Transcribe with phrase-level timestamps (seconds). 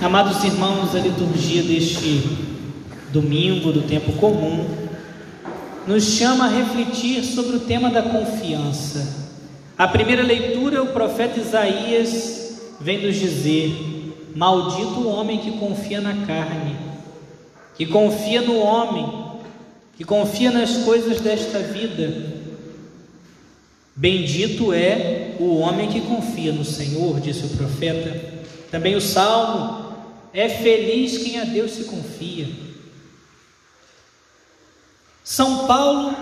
[0.00, 2.22] Amados irmãos, a liturgia deste
[3.12, 4.64] domingo do tempo comum
[5.86, 9.28] nos chama a refletir sobre o tema da confiança.
[9.76, 16.24] A primeira leitura, o profeta Isaías vem nos dizer: Maldito o homem que confia na
[16.24, 16.74] carne,
[17.76, 19.26] que confia no homem,
[19.94, 22.37] que confia nas coisas desta vida.
[23.98, 28.38] Bendito é o homem que confia no Senhor, disse o profeta.
[28.70, 29.92] Também o salmo:
[30.32, 32.46] É feliz quem a Deus se confia.
[35.24, 36.14] São Paulo,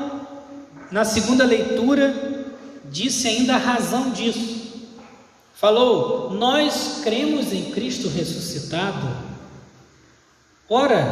[0.91, 2.47] na segunda leitura,
[2.91, 4.89] disse ainda a razão disso.
[5.55, 9.07] Falou: Nós cremos em Cristo ressuscitado.
[10.67, 11.05] Ora,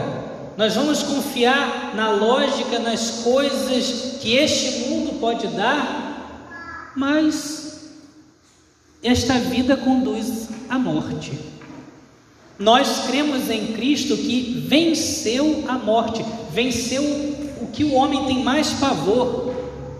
[0.56, 6.03] nós vamos confiar na lógica, nas coisas que este mundo pode dar
[6.96, 7.90] mas
[9.02, 11.32] esta vida conduz à morte.
[12.58, 17.02] Nós cremos em Cristo que venceu a morte, venceu
[17.60, 19.52] o que o homem tem mais pavor.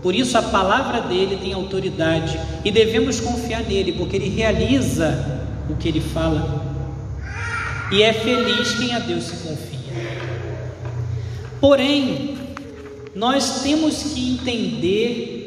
[0.03, 5.75] Por isso a palavra dele tem autoridade e devemos confiar nele, porque ele realiza o
[5.75, 6.63] que ele fala.
[7.91, 9.75] E é feliz quem a Deus se confia.
[11.61, 12.37] Porém,
[13.15, 15.44] nós temos que entender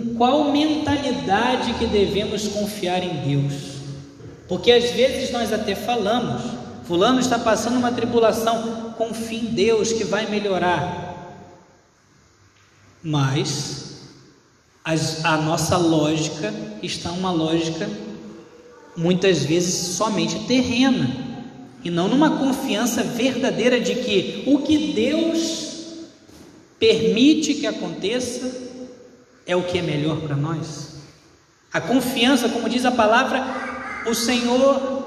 [0.00, 3.80] com qual mentalidade que devemos confiar em Deus.
[4.48, 6.42] Porque às vezes nós até falamos,
[6.84, 11.36] fulano está passando uma tribulação, confie em Deus que vai melhorar.
[13.02, 14.00] Mas
[14.84, 17.88] as, a nossa lógica está uma lógica
[18.96, 21.08] muitas vezes somente terrena
[21.84, 25.70] e não numa confiança verdadeira de que o que Deus
[26.78, 28.69] permite que aconteça
[29.46, 31.00] é o que é melhor para nós.
[31.72, 33.44] A confiança, como diz a palavra,
[34.06, 35.02] o Senhor,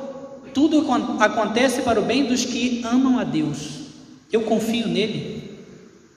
[0.53, 0.85] tudo
[1.19, 3.83] acontece para o bem dos que amam a Deus.
[4.31, 5.59] Eu confio nele.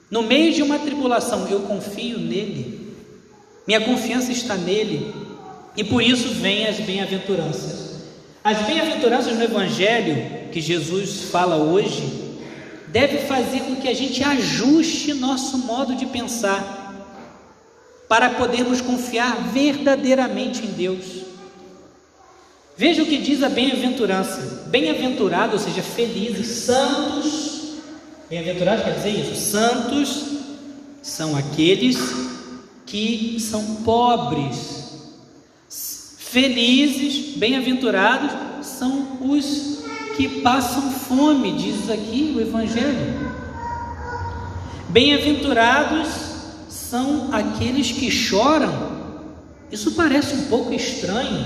[0.09, 2.95] No meio de uma tribulação, eu confio nele.
[3.67, 5.13] Minha confiança está nele.
[5.75, 7.87] E por isso vêm as bem-aventuranças.
[8.43, 12.27] As bem-aventuranças no Evangelho que Jesus fala hoje
[12.87, 16.76] deve fazer com que a gente ajuste nosso modo de pensar
[18.07, 21.25] para podermos confiar verdadeiramente em Deus.
[22.77, 27.47] Veja o que diz a bem-aventurança: bem-aventurado, ou seja, felizes, santos.
[28.29, 29.51] Bem-aventurado quer dizer isso?
[29.51, 30.25] Santos
[31.01, 31.97] são aqueles
[32.85, 34.77] que são pobres.
[36.17, 38.31] Felizes, bem-aventurados
[38.61, 39.79] são os
[40.15, 43.31] que passam fome, diz aqui o Evangelho.
[44.89, 46.26] Bem-aventurados
[46.89, 48.97] são aqueles que choram.
[49.71, 51.45] Isso parece um pouco estranho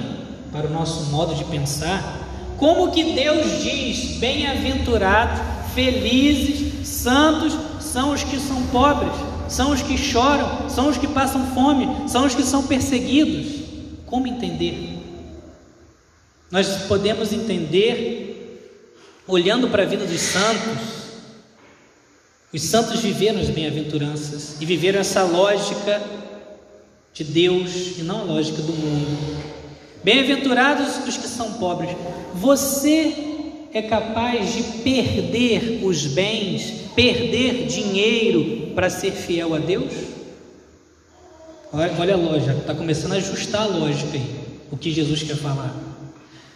[0.51, 2.19] para o nosso modo de pensar.
[2.57, 5.41] Como que Deus diz: bem-aventurados,
[5.73, 9.13] felizes, santos são os que são pobres,
[9.47, 13.61] são os que choram, são os que passam fome, são os que são perseguidos?
[14.05, 14.99] Como entender?
[16.51, 18.27] Nós podemos entender
[19.27, 21.00] olhando para a vida dos santos
[22.53, 26.01] os santos viveram as bem-aventuranças e viveram essa lógica
[27.13, 29.41] de Deus e não a lógica do mundo.
[30.03, 31.95] Bem-aventurados os que são pobres.
[32.33, 33.13] Você
[33.73, 39.93] é capaz de perder os bens, perder dinheiro para ser fiel a Deus?
[41.71, 44.25] Olha, a lógica, está começando a ajustar a lógica aí,
[44.69, 45.73] o que Jesus quer falar.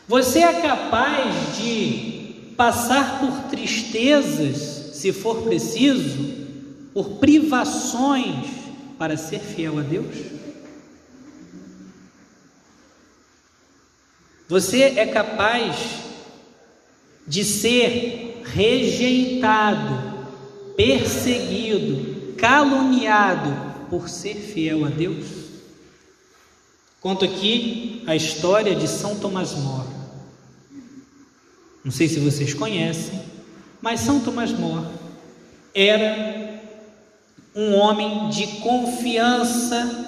[0.10, 4.75] Você é capaz de passar por tristezas
[5.06, 6.34] se for preciso,
[6.92, 8.48] por privações
[8.98, 10.16] para ser fiel a Deus?
[14.50, 15.76] Você é capaz
[17.28, 20.26] de ser rejeitado,
[20.76, 25.28] perseguido, caluniado por ser fiel a Deus?
[27.00, 29.94] Conto aqui a história de São Tomás Moro.
[31.84, 33.22] Não sei se vocês conhecem,
[33.80, 34.95] mas São Tomás More
[35.76, 36.62] era
[37.54, 40.06] um homem de confiança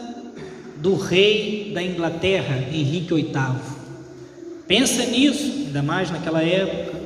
[0.78, 3.34] do rei da Inglaterra, Henrique VIII.
[4.66, 6.98] Pensa nisso, ainda mais naquela época,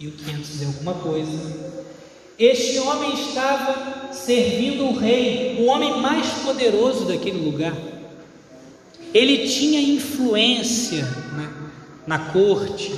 [0.00, 1.76] 1500 e alguma coisa.
[2.38, 7.76] Este homem estava servindo o rei, o homem mais poderoso daquele lugar.
[9.12, 11.02] Ele tinha influência
[11.34, 11.50] né,
[12.06, 12.94] na corte,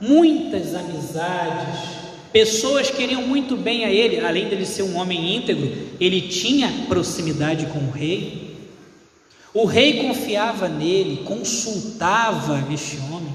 [0.00, 1.93] muitas amizades,
[2.34, 7.66] pessoas queriam muito bem a ele, além dele ser um homem íntegro, ele tinha proximidade
[7.66, 8.56] com o rei.
[9.54, 13.32] O rei confiava nele, consultava este homem.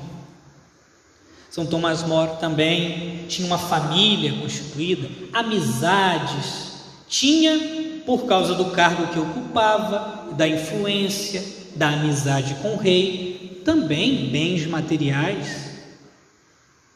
[1.49, 6.73] São Tomás More também tinha uma família constituída, amizades,
[7.07, 11.41] tinha, por causa do cargo que ocupava, da influência,
[11.73, 15.68] da amizade com o rei, também bens materiais.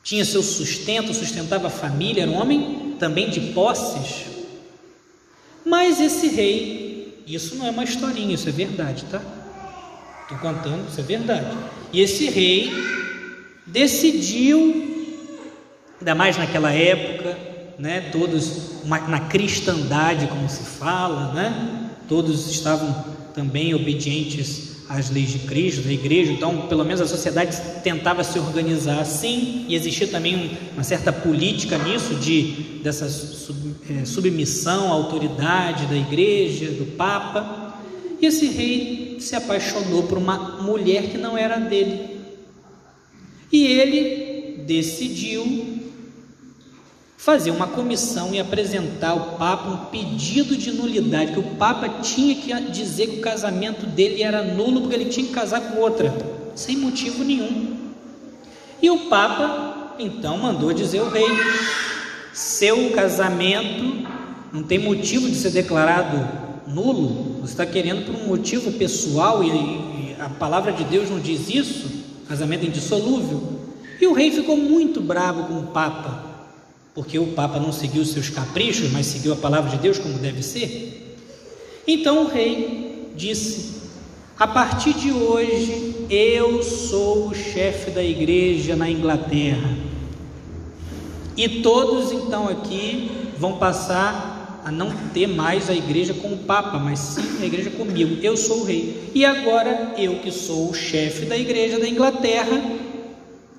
[0.03, 4.25] Tinha seu sustento, sustentava a família, era um homem também de posses.
[5.65, 9.21] Mas esse rei, isso não é uma historinha, isso é verdade, tá?
[10.23, 11.57] Estou contando, isso é verdade.
[11.93, 12.69] E esse rei
[13.65, 15.15] decidiu,
[15.99, 17.37] ainda mais naquela época,
[17.79, 25.39] né, todos na cristandade, como se fala, né, todos estavam também obedientes às leis de
[25.39, 30.51] Cristo, da igreja, então pelo menos a sociedade tentava se organizar assim, e existia também
[30.73, 37.81] uma certa política nisso, de, dessa sub, é, submissão à autoridade da igreja, do Papa,
[38.21, 42.19] e esse rei se apaixonou por uma mulher que não era dele,
[43.51, 45.81] e ele decidiu
[47.23, 52.35] fazer uma comissão e apresentar ao Papa um pedido de nulidade, que o Papa tinha
[52.35, 56.13] que dizer que o casamento dele era nulo porque ele tinha que casar com outra,
[56.53, 57.77] sem motivo nenhum.
[58.81, 61.25] E o Papa então mandou dizer ao rei:
[62.33, 64.05] seu casamento
[64.51, 66.27] não tem motivo de ser declarado
[66.67, 71.49] nulo, você está querendo por um motivo pessoal e, a palavra de Deus não diz
[71.49, 71.89] isso
[72.27, 73.61] casamento indissolúvel.
[74.01, 76.32] E o rei ficou muito bravo com o Papa,
[76.93, 80.43] porque o Papa não seguiu seus caprichos, mas seguiu a palavra de Deus como deve
[80.43, 81.17] ser.
[81.87, 83.81] Então o rei disse:
[84.37, 89.75] A partir de hoje eu sou o chefe da igreja na Inglaterra.
[91.35, 93.09] E todos então aqui
[93.39, 97.71] vão passar a não ter mais a igreja com o Papa, mas sim a igreja
[97.71, 98.19] comigo.
[98.21, 99.11] Eu sou o rei.
[99.15, 102.61] E agora, eu que sou o chefe da igreja da Inglaterra,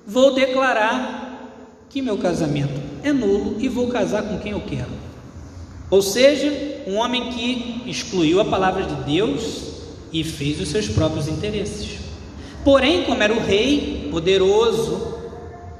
[0.07, 1.51] vou declarar
[1.89, 4.89] que meu casamento é nulo e vou casar com quem eu quero.
[5.91, 6.51] Ou seja,
[6.87, 9.75] um homem que excluiu a palavra de Deus
[10.11, 11.99] e fez os seus próprios interesses.
[12.63, 15.19] Porém, como era o rei poderoso,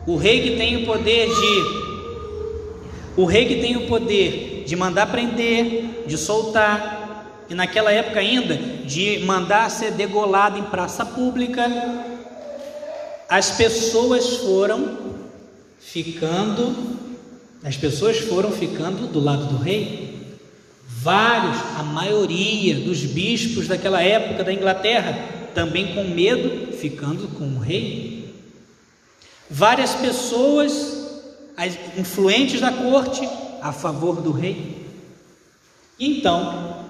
[0.05, 1.85] o rei que tem o poder de
[3.17, 8.55] o rei que tem o poder de mandar prender, de soltar, e naquela época ainda
[8.55, 11.65] de mandar ser degolado em praça pública,
[13.29, 14.97] as pessoas foram
[15.79, 16.75] ficando,
[17.65, 20.37] as pessoas foram ficando do lado do rei.
[20.87, 27.59] Vários, a maioria dos bispos daquela época da Inglaterra, também com medo, ficando com o
[27.59, 28.35] rei.
[29.49, 31.07] Várias pessoas,
[31.57, 33.27] as influentes da corte,
[33.59, 34.85] a favor do rei.
[35.99, 36.85] Então,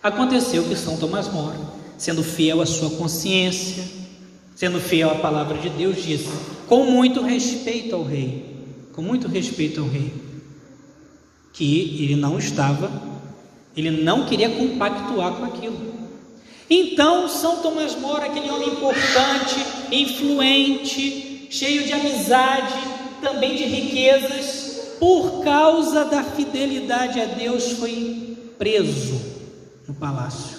[0.00, 1.58] aconteceu que São Tomás Moro,
[1.98, 3.82] sendo fiel à sua consciência,
[4.54, 6.28] sendo fiel à palavra de Deus, disse,
[6.68, 8.55] com muito respeito ao rei,
[8.96, 10.10] com muito respeito ao rei,
[11.52, 12.90] que ele não estava,
[13.76, 15.94] ele não queria compactuar com aquilo.
[16.68, 19.54] Então, São Tomás Moro, aquele homem importante,
[19.92, 22.74] influente, cheio de amizade,
[23.20, 29.20] também de riquezas, por causa da fidelidade a Deus, foi preso
[29.86, 30.56] no palácio.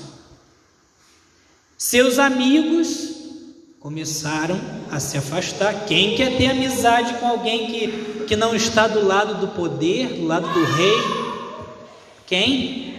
[1.75, 3.16] Seus amigos
[3.87, 4.59] começaram
[4.91, 5.85] a se afastar.
[5.85, 10.25] Quem quer ter amizade com alguém que, que não está do lado do poder, do
[10.25, 10.97] lado do rei?
[12.25, 12.95] Quem?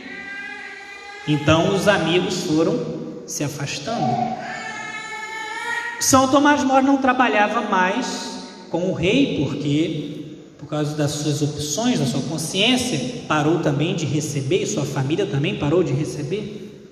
[1.28, 4.34] Então os amigos foram se afastando.
[6.00, 12.00] São Tomás Moro não trabalhava mais com o rei, porque por causa das suas opções,
[12.00, 16.82] da sua consciência, parou também de receber, e sua família também parou de receber.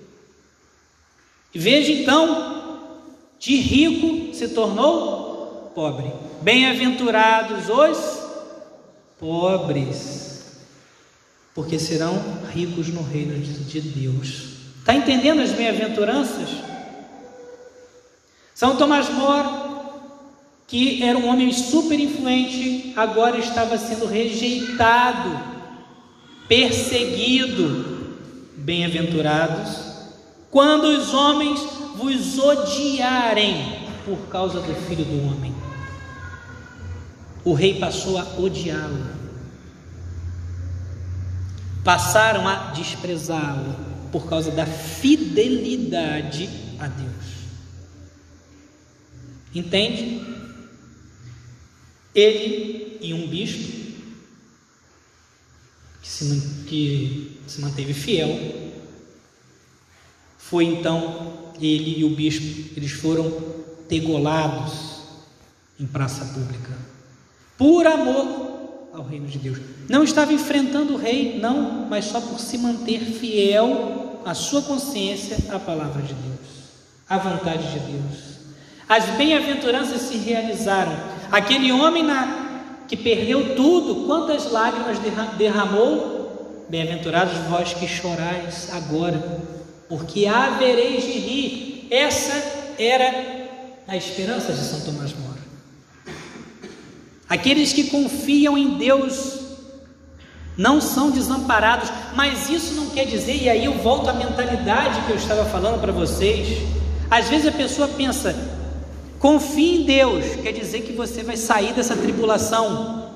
[1.54, 2.55] E veja então,
[3.46, 6.10] de rico se tornou pobre.
[6.42, 8.26] Bem-aventurados os
[9.20, 10.56] pobres,
[11.54, 12.20] porque serão
[12.52, 14.48] ricos no reino de Deus.
[14.80, 16.48] Está entendendo as bem-aventuranças?
[18.52, 19.46] São Tomás More
[20.66, 25.40] que era um homem super influente, agora estava sendo rejeitado,
[26.48, 27.94] perseguido.
[28.56, 29.86] Bem-aventurados
[30.50, 35.54] quando os homens vos odiarem por causa do filho do homem.
[37.44, 39.06] O rei passou a odiá-lo,
[41.82, 43.74] passaram a desprezá-lo
[44.12, 46.48] por causa da fidelidade
[46.78, 47.36] a Deus.
[49.54, 50.20] Entende?
[52.14, 53.86] Ele e um bispo
[56.02, 58.72] que se, que se manteve fiel
[60.38, 63.32] foi então ele e o bispo, eles foram
[63.88, 64.96] degolados
[65.78, 66.72] em praça pública,
[67.56, 69.58] por amor ao reino de Deus.
[69.88, 75.36] Não estava enfrentando o rei, não, mas só por se manter fiel à sua consciência
[75.54, 76.70] à palavra de Deus,
[77.08, 78.36] à vontade de Deus.
[78.88, 80.96] As bem-aventuranças se realizaram.
[81.30, 84.98] Aquele homem na, que perdeu tudo, quantas lágrimas
[85.36, 86.64] derramou?
[86.68, 89.40] Bem-aventurados vós que chorais agora,
[89.88, 91.88] porque havereis de rir.
[91.90, 92.32] Essa
[92.78, 93.46] era
[93.86, 95.36] a esperança de São Tomás Moro.
[97.28, 99.40] Aqueles que confiam em Deus
[100.56, 105.10] não são desamparados, mas isso não quer dizer, e aí eu volto à mentalidade que
[105.10, 106.58] eu estava falando para vocês.
[107.10, 108.34] Às vezes a pessoa pensa,
[109.18, 113.10] confie em Deus, quer dizer que você vai sair dessa tribulação.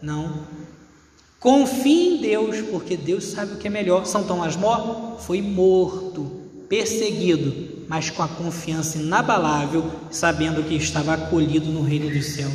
[0.00, 0.61] Não.
[1.42, 4.06] Confie em Deus, porque Deus sabe o que é melhor.
[4.06, 11.66] São Tomás Mó foi morto, perseguido, mas com a confiança inabalável, sabendo que estava acolhido
[11.66, 12.52] no reino dos céus.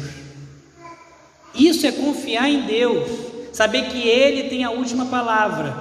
[1.54, 5.76] Isso é confiar em Deus saber que Ele tem a última palavra,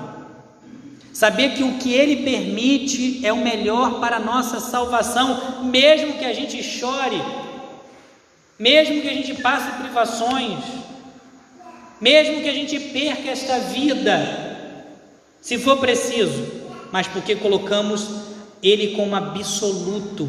[1.12, 6.24] saber que o que Ele permite é o melhor para a nossa salvação, mesmo que
[6.24, 7.22] a gente chore,
[8.58, 10.58] mesmo que a gente passe privações,
[12.00, 14.76] mesmo que a gente perca esta vida,
[15.40, 16.44] se for preciso,
[16.92, 18.06] mas porque colocamos
[18.62, 20.28] Ele como absoluto,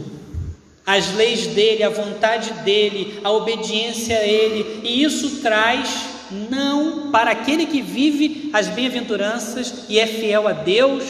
[0.88, 5.90] as leis dele, a vontade dele, a obediência a ele, e isso traz
[6.50, 11.04] não para aquele que vive as bem-aventuranças e é fiel a Deus,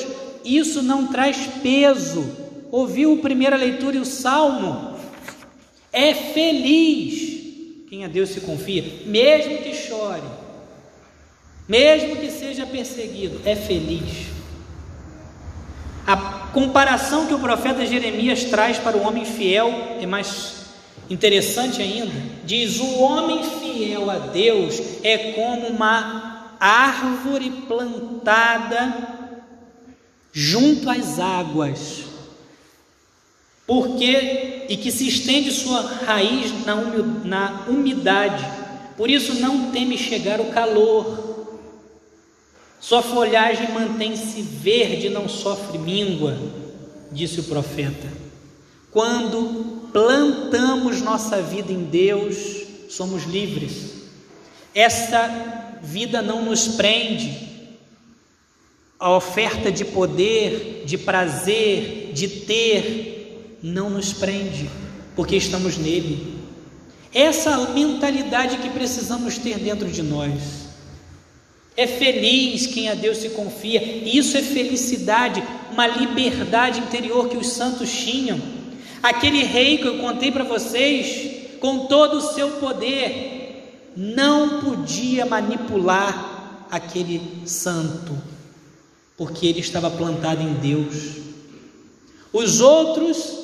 [0.44, 2.26] isso não traz peso.
[2.72, 4.98] Ouviu a primeira leitura e o salmo?
[5.94, 10.22] É feliz quem a Deus se confia, mesmo que chore,
[11.68, 14.28] mesmo que seja perseguido, é feliz.
[16.06, 16.16] A
[16.54, 20.58] comparação que o profeta Jeremias traz para o homem fiel é mais
[21.10, 22.12] Interessante ainda,
[22.44, 28.94] diz: o homem fiel a Deus é como uma árvore plantada
[30.34, 32.04] junto às águas,
[33.66, 38.46] porque e que se estende sua raiz na umidade,
[38.98, 41.27] por isso não teme chegar o calor.
[42.80, 46.38] Sua folhagem mantém-se verde, não sofre míngua,
[47.12, 48.08] disse o profeta.
[48.92, 53.94] Quando plantamos nossa vida em Deus, somos livres.
[54.74, 57.48] Essa vida não nos prende.
[59.00, 64.70] A oferta de poder, de prazer, de ter, não nos prende,
[65.16, 66.36] porque estamos nele.
[67.14, 70.57] Essa mentalidade que precisamos ter dentro de nós.
[71.78, 77.50] É feliz quem a Deus se confia, isso é felicidade, uma liberdade interior que os
[77.50, 78.42] santos tinham.
[79.04, 86.66] Aquele rei que eu contei para vocês, com todo o seu poder, não podia manipular
[86.72, 88.18] aquele santo,
[89.16, 91.18] porque ele estava plantado em Deus.
[92.34, 93.38] Os outros,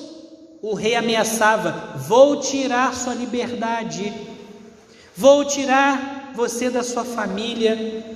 [0.60, 4.12] o rei ameaçava: vou tirar sua liberdade,
[5.16, 8.13] vou tirar você da sua família,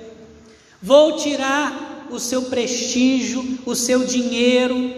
[0.82, 4.94] vou tirar o seu prestígio, o seu dinheiro,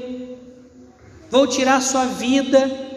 [1.29, 2.87] vou tirar sua vida.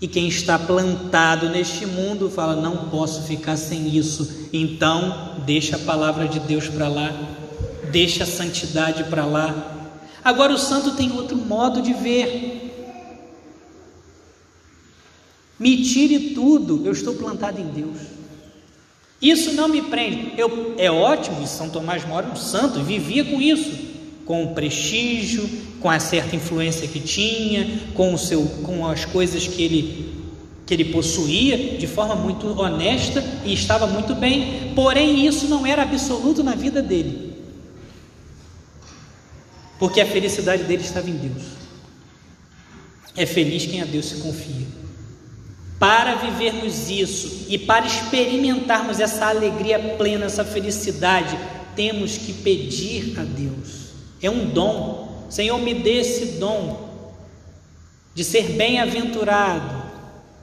[0.00, 4.48] E quem está plantado neste mundo fala: não posso ficar sem isso.
[4.52, 7.12] Então, deixa a palavra de Deus para lá,
[7.90, 9.74] deixa a santidade para lá.
[10.22, 12.64] Agora, o santo tem outro modo de ver.
[15.58, 18.17] Me tire tudo, eu estou plantado em Deus.
[19.20, 20.32] Isso não me prende.
[20.36, 23.88] Eu, é ótimo, São Tomás mora um santo, vivia com isso
[24.28, 25.48] com o prestígio,
[25.80, 30.22] com a certa influência que tinha, com, o seu, com as coisas que ele,
[30.66, 35.82] que ele possuía de forma muito honesta e estava muito bem, porém isso não era
[35.82, 37.38] absoluto na vida dele,
[39.78, 41.44] porque a felicidade dele estava em Deus.
[43.16, 44.66] É feliz quem a Deus se confia.
[45.78, 51.38] Para vivermos isso e para experimentarmos essa alegria plena, essa felicidade,
[51.76, 53.88] temos que pedir a Deus.
[54.20, 55.26] É um dom.
[55.30, 56.88] Senhor, me dê esse dom
[58.14, 59.84] de ser bem-aventurado,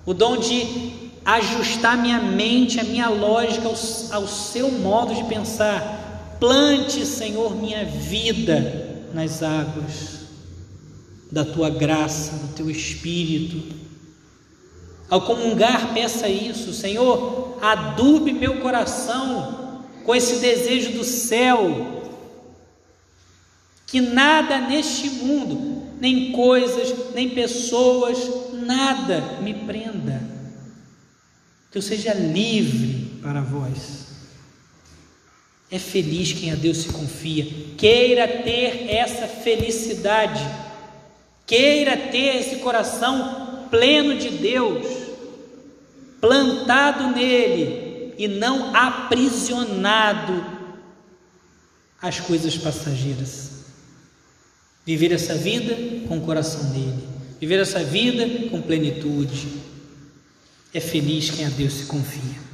[0.05, 0.93] o dom de
[1.25, 3.75] ajustar minha mente, a minha lógica ao,
[4.21, 6.37] ao seu modo de pensar.
[6.39, 10.15] Plante, Senhor, minha vida nas águas
[11.31, 13.75] da tua graça, do teu espírito.
[15.09, 22.03] Ao comungar, peça isso, Senhor, adube meu coração com esse desejo do céu,
[23.87, 28.17] que nada neste mundo, nem coisas, nem pessoas,
[28.53, 30.21] nada me prenda.
[31.71, 34.05] Que eu seja livre para vós.
[35.69, 37.47] É feliz quem a Deus se confia.
[37.77, 40.45] Queira ter essa felicidade.
[41.45, 44.85] Queira ter esse coração pleno de Deus,
[46.19, 50.45] plantado nele e não aprisionado
[52.01, 53.51] às coisas passageiras.
[54.85, 55.75] Viver essa vida
[56.07, 57.03] com o coração dele,
[57.39, 59.47] viver essa vida com plenitude.
[60.73, 62.44] É feliz quem a Deus se confia.